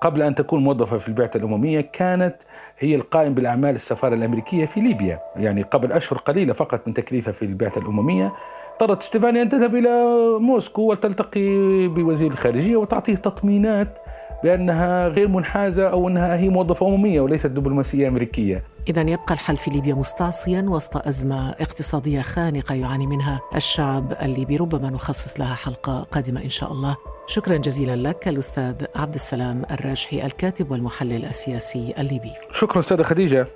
قبل 0.00 0.22
أن 0.22 0.34
تكون 0.34 0.64
موظفة 0.64 0.98
في 0.98 1.08
البعثة 1.08 1.38
الأممية 1.38 1.80
كانت 1.80 2.34
هي 2.78 2.94
القائم 2.94 3.34
بالأعمال 3.34 3.74
السفارة 3.74 4.14
الأمريكية 4.14 4.66
في 4.66 4.80
ليبيا. 4.80 5.20
يعني 5.36 5.62
قبل 5.62 5.92
أشهر 5.92 6.18
قليلة 6.18 6.52
فقط 6.52 6.80
من 6.86 6.94
تكليفها 6.94 7.32
في 7.32 7.44
البعثة 7.44 7.80
الأممية 7.80 8.32
اضطرت 8.72 9.02
ستيفاني 9.02 9.42
أن 9.42 9.48
تذهب 9.48 9.74
إلى 9.74 10.04
موسكو 10.40 10.82
وتلتقي 10.90 11.48
بوزير 11.88 12.30
الخارجية 12.30 12.76
وتعطيه 12.76 13.14
تطمينات 13.14 13.98
بأنها 14.44 15.08
غير 15.08 15.28
منحازة 15.28 15.88
أو 15.88 16.08
أنها 16.08 16.36
هي 16.36 16.48
موظفة 16.48 16.88
أممية 16.88 17.20
وليست 17.20 17.46
دبلوماسية 17.46 18.08
أمريكية. 18.08 18.62
إذا 18.88 19.00
يبقى 19.00 19.34
الحل 19.34 19.56
في 19.56 19.70
ليبيا 19.70 19.94
مستعصيا 19.94 20.64
وسط 20.68 21.06
أزمة 21.06 21.50
اقتصادية 21.50 22.22
خانقة 22.22 22.74
يعاني 22.74 23.06
منها 23.06 23.40
الشعب 23.54 24.12
الليبي. 24.22 24.56
ربما 24.56 24.90
نخصص 24.90 25.40
لها 25.40 25.54
حلقة 25.54 26.02
قادمة 26.02 26.44
إن 26.44 26.50
شاء 26.50 26.72
الله. 26.72 26.96
شكرا 27.26 27.56
جزيلا 27.56 28.08
لك 28.08 28.28
الأستاذ 28.28 28.84
عبد 28.96 29.14
السلام 29.14 29.62
الراجحي 29.70 30.26
الكاتب 30.26 30.70
والمحلل 30.70 31.24
السياسي 31.24 31.94
الليبي. 31.98 32.32
شكرا 32.52 32.80
أستاذة 32.80 33.02
خديجة. 33.02 33.46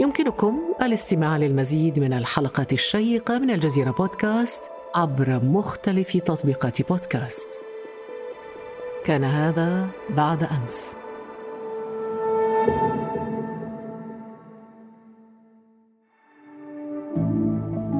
يمكنكم 0.00 0.58
الاستماع 0.82 1.36
للمزيد 1.36 2.00
من 2.00 2.12
الحلقات 2.12 2.72
الشيقة 2.72 3.38
من 3.38 3.50
الجزيرة 3.50 3.90
بودكاست 3.90 4.70
عبر 4.94 5.40
مختلف 5.44 6.16
تطبيقات 6.16 6.82
بودكاست. 6.82 7.60
كان 9.04 9.24
هذا 9.24 9.88
بعد 10.10 10.42
أمس. 10.42 11.01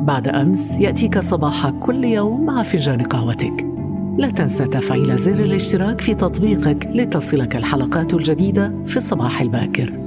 بعد 0.03 0.29
أمس 0.29 0.75
يأتيك 0.75 1.19
صباح 1.19 1.71
كل 1.71 2.05
يوم 2.05 2.47
مع 2.47 2.62
فنجان 2.62 3.03
قهوتك. 3.03 3.67
لا 4.19 4.31
تنسى 4.31 4.65
تفعيل 4.65 5.17
زر 5.19 5.33
الاشتراك 5.33 6.01
في 6.01 6.15
تطبيقك 6.15 6.88
لتصلك 6.95 7.57
الحلقات 7.57 8.15
الجديدة 8.15 8.73
في 8.87 8.97
الصباح 8.97 9.41
الباكر. 9.41 10.02